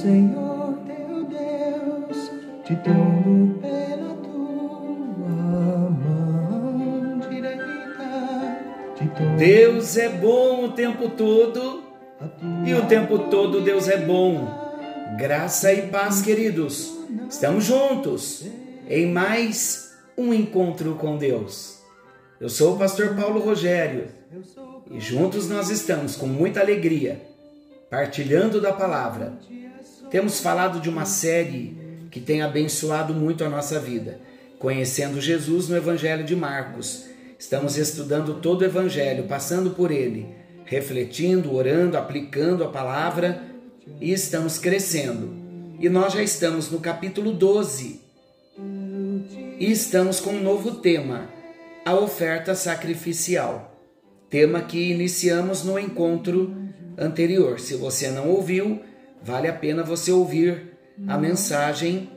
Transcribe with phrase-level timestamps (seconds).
[0.00, 2.30] Senhor teu Deus,
[2.64, 8.60] te tomo pela tua mão direita.
[9.36, 11.82] Deus é bom o tempo todo
[12.64, 14.46] e o tempo todo Deus é bom.
[15.18, 16.96] Graça e paz, queridos.
[17.28, 18.46] Estamos juntos
[18.88, 21.82] em mais um encontro com Deus.
[22.40, 24.06] Eu sou o pastor Paulo Rogério
[24.92, 27.20] e juntos nós estamos com muita alegria
[27.90, 29.32] partilhando da palavra.
[30.10, 31.76] Temos falado de uma série
[32.10, 34.18] que tem abençoado muito a nossa vida,
[34.58, 37.04] conhecendo Jesus no Evangelho de Marcos.
[37.38, 40.26] Estamos estudando todo o Evangelho, passando por ele,
[40.64, 43.42] refletindo, orando, aplicando a palavra
[44.00, 45.30] e estamos crescendo.
[45.78, 48.00] E nós já estamos no capítulo 12
[49.60, 51.28] e estamos com um novo tema,
[51.84, 53.76] a oferta sacrificial.
[54.30, 56.56] Tema que iniciamos no encontro
[56.96, 57.60] anterior.
[57.60, 58.80] Se você não ouviu,
[59.22, 62.10] vale a pena você ouvir a mensagem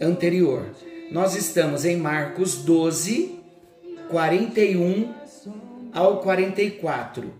[0.00, 0.70] anterior.
[1.10, 3.40] Nós estamos em Marcos 12,
[4.08, 5.12] 41
[5.92, 7.32] ao 44.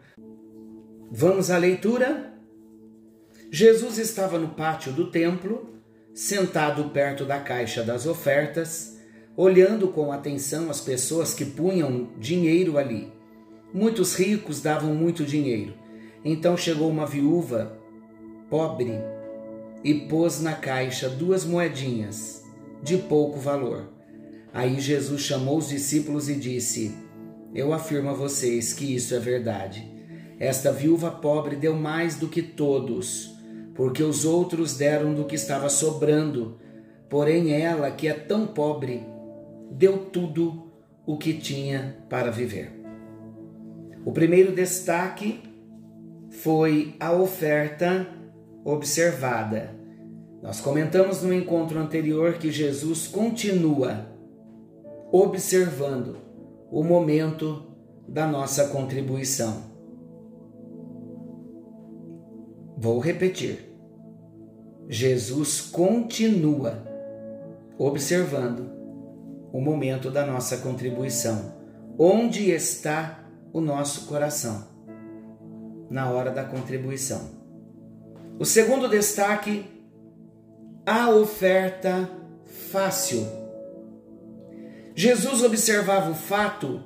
[1.11, 2.33] Vamos à leitura?
[3.51, 5.81] Jesus estava no pátio do templo,
[6.15, 8.99] sentado perto da caixa das ofertas,
[9.37, 13.13] olhando com atenção as pessoas que punham dinheiro ali.
[13.73, 15.75] Muitos ricos davam muito dinheiro.
[16.25, 17.80] Então chegou uma viúva
[18.51, 19.01] pobre
[19.83, 22.45] e pôs na caixa duas moedinhas
[22.83, 23.89] de pouco valor.
[24.53, 26.95] Aí Jesus chamou os discípulos e disse:
[27.55, 29.89] Eu afirmo a vocês que isso é verdade.
[30.39, 33.35] Esta viúva pobre deu mais do que todos,
[33.75, 36.59] porque os outros deram do que estava sobrando.
[37.09, 39.05] Porém, ela, que é tão pobre,
[39.71, 40.71] deu tudo
[41.07, 42.73] o que tinha para viver.
[44.05, 45.43] O primeiro destaque
[46.31, 48.20] foi a oferta
[48.65, 49.79] observada.
[50.43, 54.07] Nós comentamos no encontro anterior que Jesus continua
[55.13, 56.17] observando
[56.71, 57.65] o momento
[58.09, 59.71] da nossa contribuição.
[62.77, 63.69] Vou repetir.
[64.89, 66.83] Jesus continua
[67.79, 68.71] observando
[69.53, 71.55] o momento da nossa contribuição.
[71.99, 74.69] Onde está o nosso coração?
[75.91, 77.40] Na hora da contribuição.
[78.41, 79.67] O segundo destaque,
[80.87, 82.09] a oferta
[82.73, 83.27] fácil.
[84.95, 86.83] Jesus observava o fato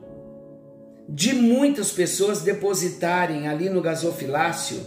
[1.09, 4.85] de muitas pessoas depositarem ali no gasofilácio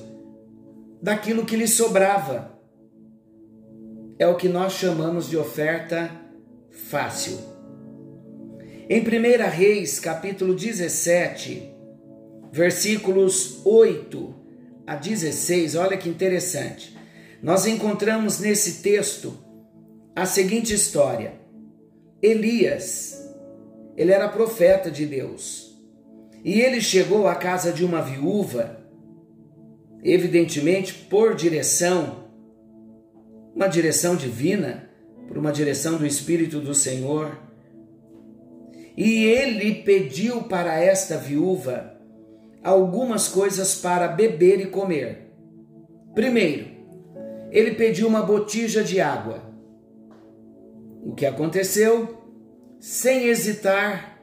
[1.01, 2.59] daquilo que lhes sobrava.
[4.19, 6.11] É o que nós chamamos de oferta
[6.69, 7.39] fácil.
[8.89, 11.73] Em 1 Reis, capítulo 17,
[12.51, 14.46] versículos 8
[14.87, 16.97] a 16, olha que interessante.
[17.43, 19.37] Nós encontramos nesse texto
[20.15, 21.33] a seguinte história:
[22.21, 23.21] Elias,
[23.97, 25.77] ele era profeta de Deus,
[26.41, 28.79] e ele chegou à casa de uma viúva,
[30.01, 32.29] evidentemente por direção,
[33.53, 34.89] uma direção divina,
[35.27, 37.45] por uma direção do Espírito do Senhor.
[38.95, 41.96] E ele pediu para esta viúva
[42.67, 45.31] algumas coisas para beber e comer.
[46.13, 46.67] Primeiro,
[47.49, 49.41] ele pediu uma botija de água.
[51.01, 52.17] O que aconteceu?
[52.77, 54.19] Sem hesitar,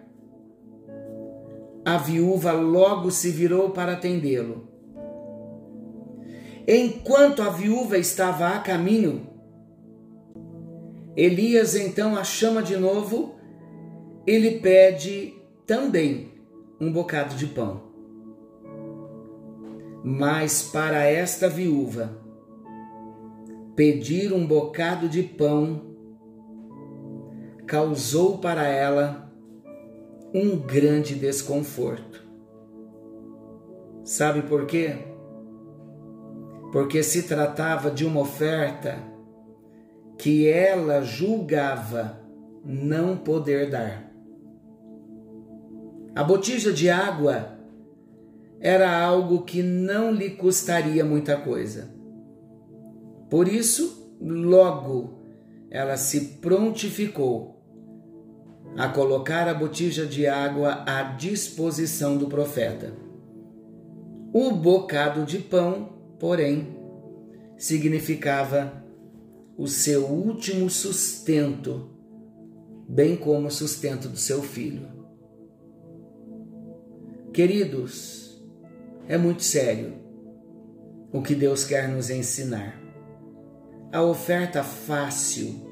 [1.87, 4.69] a viúva logo se virou para atendê-lo.
[6.69, 9.27] Enquanto a viúva estava a caminho,
[11.17, 13.37] Elias então a chama de novo
[14.27, 15.33] e lhe pede
[15.67, 16.31] também
[16.79, 17.94] um bocado de pão.
[20.07, 22.11] Mas para esta viúva,
[23.75, 25.97] pedir um bocado de pão
[27.67, 29.33] causou para ela
[30.35, 32.23] um grande desconforto.
[34.05, 34.95] Sabe por quê?
[36.71, 38.99] Porque se tratava de uma oferta
[40.19, 42.21] que ela julgava
[42.63, 44.13] não poder dar.
[46.15, 47.54] A botija de água
[48.65, 51.91] era algo que não lhe custaria muita coisa.
[53.29, 55.23] Por isso, logo
[55.71, 57.63] ela se prontificou
[58.75, 62.95] a colocar a botija de água à disposição do profeta.
[64.33, 66.75] O bocado de pão, porém,
[67.59, 68.83] significava
[69.59, 71.91] o seu último sustento,
[72.89, 74.89] bem como o sustento do seu filho.
[77.31, 78.24] Queridos,
[79.07, 79.95] é muito sério
[81.13, 82.81] o que Deus quer nos ensinar.
[83.93, 85.71] a oferta fácil,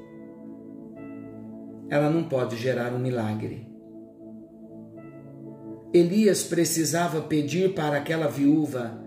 [1.89, 3.67] ela não pode gerar um milagre.
[5.93, 8.97] Elias precisava pedir para aquela viúva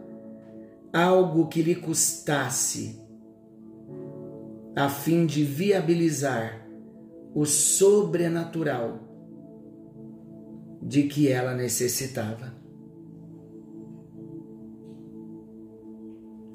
[0.93, 3.01] algo que lhe custasse,
[4.77, 6.67] a fim de viabilizar
[7.35, 9.01] o sobrenatural
[10.83, 12.56] de que ela necessitava.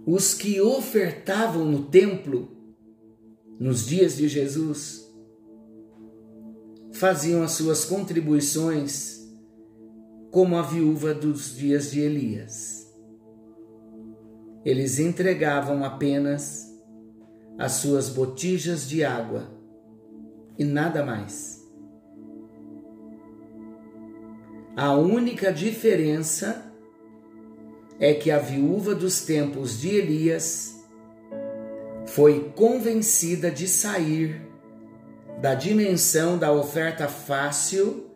[0.06, 2.50] Os que ofertavam no templo,
[3.60, 5.08] nos dias de Jesus,
[6.92, 9.22] faziam as suas contribuições
[10.32, 12.92] como a viúva dos dias de Elias.
[14.64, 16.72] Eles entregavam apenas
[17.58, 19.52] as suas botijas de água
[20.58, 21.62] e nada mais.
[24.76, 26.71] A única diferença
[28.02, 30.76] é que a viúva dos tempos de Elias
[32.08, 34.42] foi convencida de sair
[35.40, 38.10] da dimensão da oferta fácil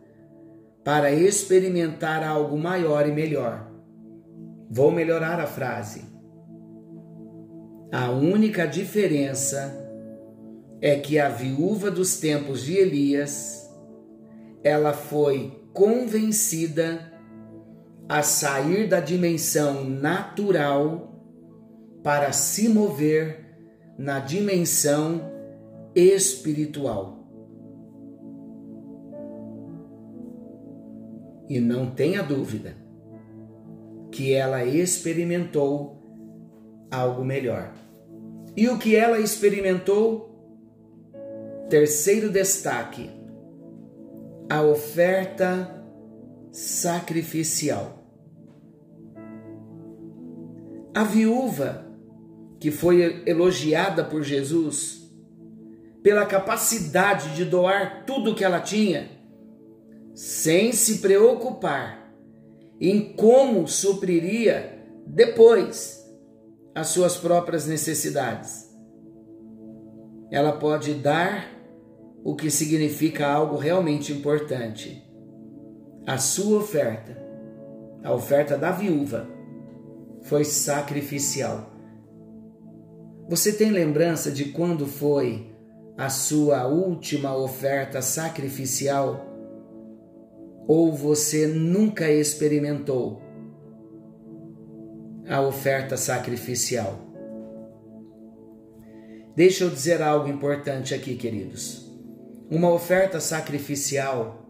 [0.82, 3.70] para experimentar algo maior e melhor.
[4.68, 6.02] Vou melhorar a frase.
[7.92, 9.88] A única diferença
[10.80, 13.70] é que a viúva dos tempos de Elias,
[14.64, 17.15] ela foi convencida
[18.08, 21.12] a sair da dimensão natural
[22.02, 23.44] para se mover
[23.98, 25.32] na dimensão
[25.94, 27.16] espiritual.
[31.48, 32.74] E não tenha dúvida
[34.10, 35.96] que ela experimentou
[36.90, 37.72] algo melhor.
[38.56, 40.34] E o que ela experimentou?
[41.68, 43.10] Terceiro destaque:
[44.48, 45.84] a oferta
[46.50, 47.95] sacrificial.
[50.96, 51.84] A viúva
[52.58, 55.06] que foi elogiada por Jesus
[56.02, 59.10] pela capacidade de doar tudo o que ela tinha,
[60.14, 62.10] sem se preocupar
[62.80, 66.02] em como supriria depois
[66.74, 68.66] as suas próprias necessidades.
[70.30, 71.46] Ela pode dar
[72.24, 75.06] o que significa algo realmente importante.
[76.06, 77.22] A sua oferta,
[78.02, 79.35] a oferta da viúva,
[80.26, 81.70] foi sacrificial.
[83.28, 85.52] Você tem lembrança de quando foi
[85.96, 89.24] a sua última oferta sacrificial?
[90.68, 93.22] Ou você nunca experimentou
[95.28, 96.98] a oferta sacrificial?
[99.36, 101.88] Deixa eu dizer algo importante aqui, queridos.
[102.50, 104.44] Uma oferta sacrificial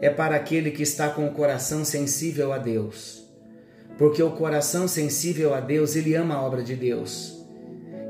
[0.00, 3.21] é para aquele que está com o coração sensível a Deus.
[3.98, 7.42] Porque o coração sensível a Deus, ele ama a obra de Deus.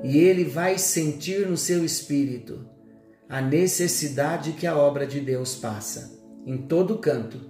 [0.02, 2.66] E ele vai sentir no seu espírito
[3.28, 7.40] a necessidade que a obra de Deus passa em todo canto,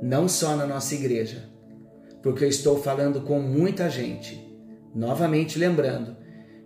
[0.00, 1.48] não só na nossa igreja.
[2.22, 4.48] Porque eu estou falando com muita gente.
[4.94, 6.16] Novamente lembrando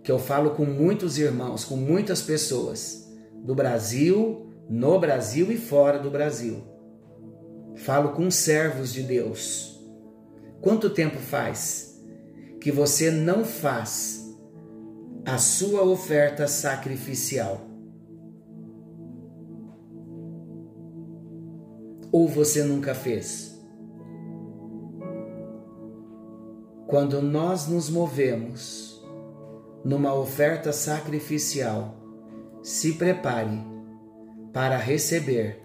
[0.03, 3.11] que eu falo com muitos irmãos, com muitas pessoas
[3.43, 6.63] do Brasil, no Brasil e fora do Brasil.
[7.75, 9.74] Falo com servos de Deus.
[10.61, 12.01] Quanto tempo faz
[12.59, 14.35] que você não faz
[15.25, 17.61] a sua oferta sacrificial?
[22.11, 23.55] Ou você nunca fez?
[26.87, 29.03] Quando nós nos movemos
[29.83, 31.95] numa oferta sacrificial,
[32.63, 33.59] se prepare
[34.53, 35.61] para receber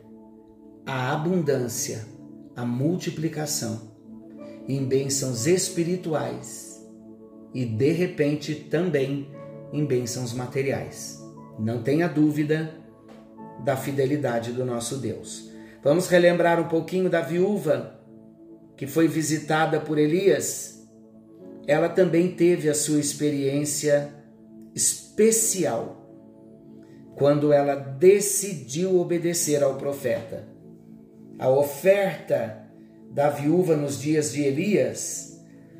[0.84, 2.04] a abundância,
[2.56, 3.89] a multiplicação
[4.76, 6.88] em bênçãos espirituais
[7.52, 9.28] e de repente também
[9.72, 11.20] em bênçãos materiais.
[11.58, 12.72] Não tenha dúvida
[13.64, 15.50] da fidelidade do nosso Deus.
[15.82, 18.00] Vamos relembrar um pouquinho da viúva
[18.76, 20.88] que foi visitada por Elias.
[21.66, 24.14] Ela também teve a sua experiência
[24.74, 25.96] especial
[27.16, 30.48] quando ela decidiu obedecer ao profeta.
[31.38, 32.69] A oferta
[33.10, 35.30] da viúva nos dias de Elias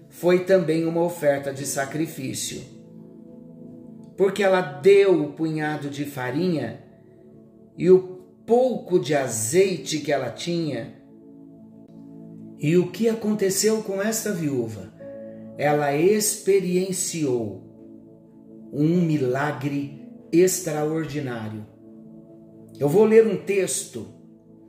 [0.08, 2.60] foi também uma oferta de sacrifício,
[4.16, 6.82] porque ela deu o punhado de farinha
[7.78, 11.00] e o pouco de azeite que ela tinha.
[12.58, 14.92] E o que aconteceu com esta viúva?
[15.56, 17.62] Ela experienciou
[18.72, 21.66] um milagre extraordinário.
[22.78, 24.06] Eu vou ler um texto,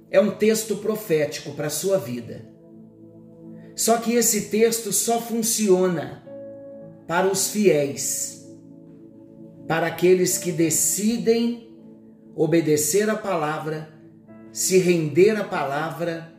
[0.10, 2.51] é um texto profético para a sua vida.
[3.76, 6.24] Só que esse texto só funciona
[7.08, 8.48] para os fiéis,
[9.68, 11.70] para aqueles que decidem
[12.36, 13.90] obedecer a palavra,
[14.52, 16.32] se render à palavra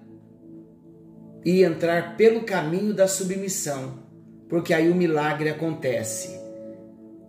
[1.45, 3.99] e entrar pelo caminho da submissão,
[4.49, 6.39] porque aí o milagre acontece.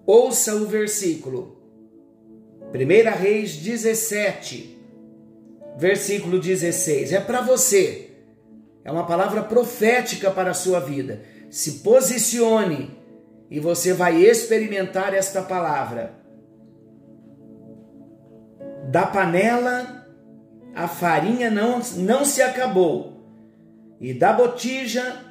[0.05, 1.57] Ouça o versículo.
[2.74, 4.77] 1 Reis 17,
[5.77, 7.13] versículo 16.
[7.13, 8.12] É para você.
[8.83, 11.21] É uma palavra profética para a sua vida.
[11.49, 12.97] Se posicione
[13.49, 16.13] e você vai experimentar esta palavra.
[18.89, 20.03] Da panela
[20.75, 23.13] a farinha não, não se acabou,
[24.01, 25.21] e da botija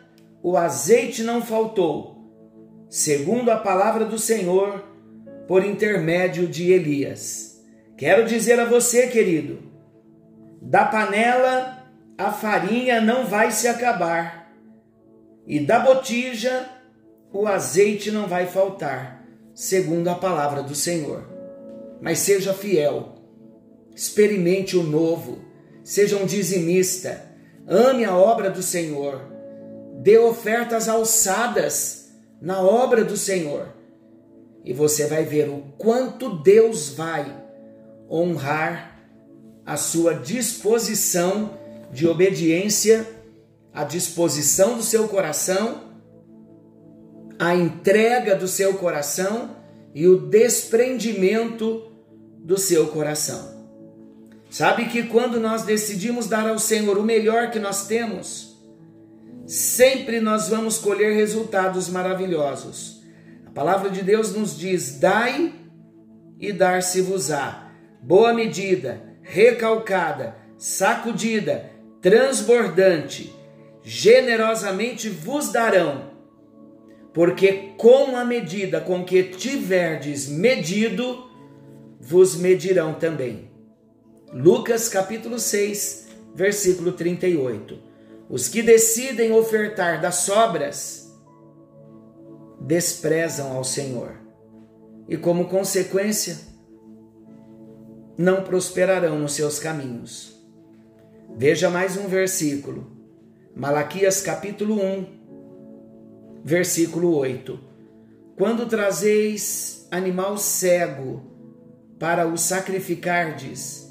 [0.43, 4.85] o azeite não faltou, segundo a palavra do Senhor,
[5.49, 7.61] por intermédio de Elias.
[7.97, 9.59] Quero dizer a você, querido,
[10.61, 11.82] da panela
[12.23, 14.49] a farinha não vai se acabar,
[15.45, 16.69] e da botija
[17.33, 21.29] o azeite não vai faltar, segundo a palavra do Senhor.
[22.01, 23.15] Mas seja fiel,
[23.95, 25.41] experimente o novo,
[25.83, 27.25] seja um dizimista,
[27.67, 29.21] ame a obra do Senhor,
[30.01, 33.75] dê ofertas alçadas na obra do Senhor,
[34.65, 37.37] e você vai ver o quanto Deus vai
[38.09, 38.97] honrar
[39.67, 41.62] a sua disposição
[41.93, 43.07] de obediência,
[43.73, 45.93] a disposição do seu coração
[47.43, 49.57] a entrega do seu coração
[49.93, 51.91] e o desprendimento
[52.39, 53.67] do seu coração.
[54.49, 58.57] Sabe que quando nós decidimos dar ao Senhor o melhor que nós temos,
[59.45, 63.03] sempre nós vamos colher resultados maravilhosos.
[63.45, 65.53] A palavra de Deus nos diz: dai
[66.39, 67.73] e dar-se-vos-á.
[68.01, 71.72] Boa medida, recalcada, sacudida,
[72.03, 73.33] transbordante,
[73.83, 76.13] generosamente vos darão
[77.13, 81.31] porque com a medida com que tiverdes medido,
[82.01, 83.51] vos medirão também.
[84.33, 87.79] Lucas capítulo 6, versículo 38.
[88.31, 91.13] Os que decidem ofertar das sobras
[92.59, 94.15] desprezam ao Senhor
[95.07, 96.39] e, como consequência,
[98.17, 100.32] não prosperarão nos seus caminhos.
[101.35, 102.93] Veja mais um versículo.
[103.57, 105.07] Malaquias capítulo 1,
[106.45, 107.59] versículo 8:
[108.37, 111.23] Quando trazeis animal cego
[111.99, 113.91] para o sacrificardes,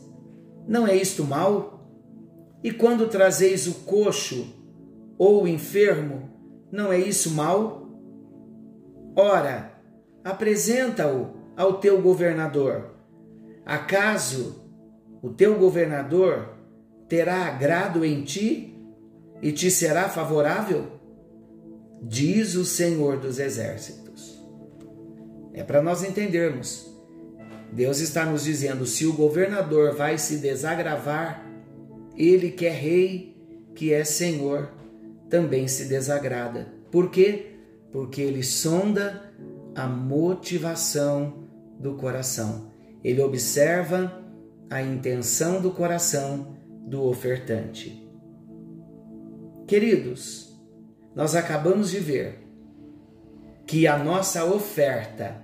[0.68, 1.90] não é isto mal?
[2.64, 4.56] E quando trazeis o coxo
[5.18, 6.30] ou o enfermo,
[6.72, 7.90] não é isso mal?
[9.16, 9.74] Ora,
[10.24, 12.92] apresenta-o ao teu governador.
[13.66, 14.64] Acaso
[15.24, 16.61] o teu governador
[17.12, 18.74] terá agrado em ti
[19.42, 20.94] e te será favorável?
[22.02, 24.42] diz o Senhor dos Exércitos.
[25.54, 26.90] É para nós entendermos.
[27.70, 31.46] Deus está nos dizendo: se o governador vai se desagravar,
[32.16, 33.36] ele que é rei,
[33.76, 34.72] que é senhor,
[35.30, 36.74] também se desagrada.
[36.90, 37.58] Por quê?
[37.92, 39.34] Porque ele sonda
[39.76, 42.72] a motivação do coração.
[43.04, 44.24] Ele observa
[44.70, 46.61] a intenção do coração
[46.92, 48.06] do ofertante.
[49.66, 50.54] Queridos,
[51.16, 52.46] nós acabamos de ver
[53.66, 55.42] que a nossa oferta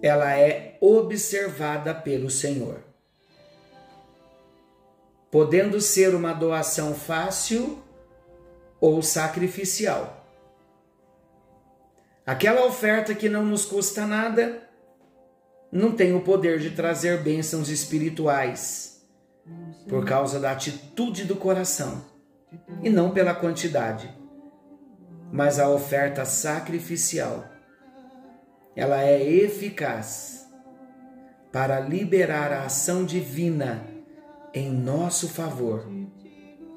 [0.00, 2.84] ela é observada pelo Senhor.
[5.28, 7.82] Podendo ser uma doação fácil
[8.80, 10.24] ou sacrificial.
[12.24, 14.62] Aquela oferta que não nos custa nada
[15.72, 18.95] não tem o poder de trazer bênçãos espirituais
[19.88, 22.04] por causa da atitude do coração
[22.82, 24.14] e não pela quantidade
[25.32, 27.44] mas a oferta sacrificial
[28.74, 30.46] ela é eficaz
[31.50, 33.86] para liberar a ação divina
[34.52, 35.86] em nosso favor,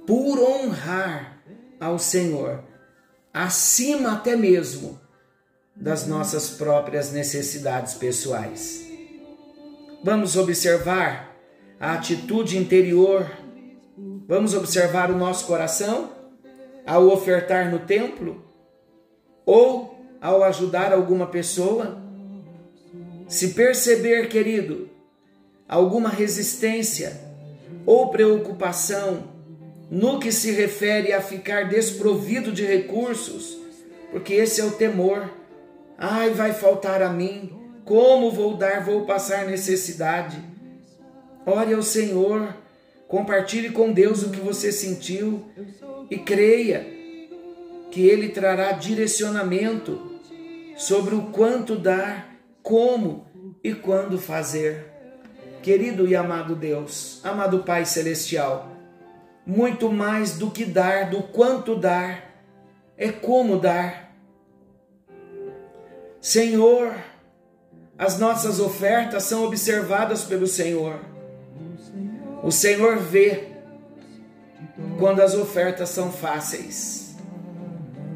[0.07, 1.37] por honrar
[1.79, 2.63] ao Senhor,
[3.33, 4.99] acima até mesmo
[5.75, 8.85] das nossas próprias necessidades pessoais.
[10.03, 11.28] Vamos observar
[11.79, 13.31] a atitude interior,
[14.27, 16.11] vamos observar o nosso coração
[16.85, 18.43] ao ofertar no templo
[19.45, 22.01] ou ao ajudar alguma pessoa?
[23.27, 24.89] Se perceber, querido,
[25.67, 27.17] alguma resistência
[27.85, 29.29] ou preocupação
[29.89, 33.57] no que se refere a ficar desprovido de recursos,
[34.11, 35.29] porque esse é o temor.
[35.97, 37.51] Ai, vai faltar a mim.
[37.85, 38.83] Como vou dar?
[38.83, 40.37] Vou passar necessidade.
[41.49, 42.55] Ore ao Senhor,
[43.07, 45.49] compartilhe com Deus o que você sentiu
[46.07, 46.85] e creia
[47.89, 50.11] que Ele trará direcionamento
[50.77, 53.25] sobre o quanto dar, como
[53.63, 54.85] e quando fazer.
[55.63, 58.69] Querido e amado Deus, amado Pai Celestial,
[59.43, 62.31] muito mais do que dar, do quanto dar,
[62.95, 64.15] é como dar.
[66.21, 66.95] Senhor,
[67.97, 71.08] as nossas ofertas são observadas pelo Senhor.
[72.49, 73.43] O Senhor vê
[74.97, 77.15] quando as ofertas são fáceis,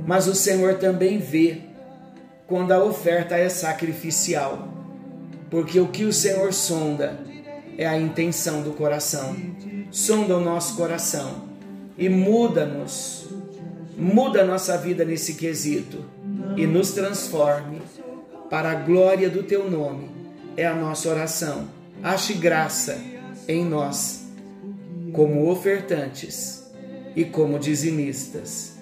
[0.07, 1.61] mas o Senhor também vê
[2.47, 4.69] quando a oferta é sacrificial,
[5.51, 7.19] porque o que o Senhor sonda
[7.77, 9.35] é a intenção do coração.
[9.91, 11.43] Sonda o nosso coração
[11.95, 13.27] e muda-nos,
[13.95, 16.03] muda a nossa vida nesse quesito
[16.57, 17.83] e nos transforme
[18.49, 20.09] para a glória do teu nome.
[20.57, 21.67] É a nossa oração.
[22.01, 23.13] Ache graça
[23.47, 24.22] em nós,
[25.13, 26.63] como ofertantes
[27.15, 28.73] e como dizimistas.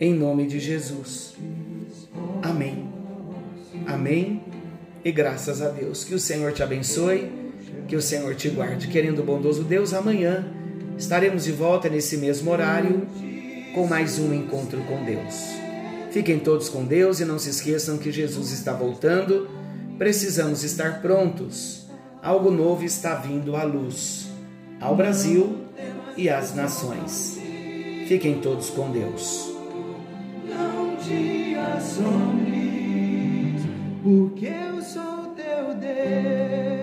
[0.00, 1.34] Em nome de Jesus.
[2.42, 2.88] Amém.
[3.86, 4.42] Amém.
[5.04, 6.04] E graças a Deus.
[6.04, 7.30] Que o Senhor te abençoe,
[7.88, 8.88] que o Senhor te guarde.
[8.88, 10.46] Querendo o bondoso Deus, amanhã
[10.96, 13.06] estaremos de volta nesse mesmo horário
[13.74, 15.34] com mais um encontro com Deus.
[16.12, 19.48] Fiquem todos com Deus e não se esqueçam que Jesus está voltando.
[19.98, 21.88] Precisamos estar prontos.
[22.22, 24.28] Algo novo está vindo à luz,
[24.80, 25.63] ao Brasil
[26.16, 27.38] e às nações.
[28.06, 29.52] Fiquem todos com Deus.
[30.48, 33.62] Não te assombres,
[34.02, 36.73] porque eu sou teu Deus.